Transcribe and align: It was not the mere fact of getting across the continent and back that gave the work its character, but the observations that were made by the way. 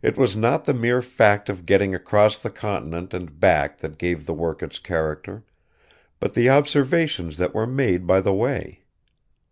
It 0.00 0.16
was 0.16 0.36
not 0.36 0.64
the 0.64 0.72
mere 0.72 1.02
fact 1.02 1.48
of 1.48 1.66
getting 1.66 1.92
across 1.92 2.38
the 2.38 2.50
continent 2.50 3.12
and 3.12 3.40
back 3.40 3.78
that 3.78 3.98
gave 3.98 4.24
the 4.24 4.32
work 4.32 4.62
its 4.62 4.78
character, 4.78 5.42
but 6.20 6.34
the 6.34 6.48
observations 6.48 7.36
that 7.38 7.52
were 7.52 7.66
made 7.66 8.06
by 8.06 8.20
the 8.20 8.32
way. 8.32 8.84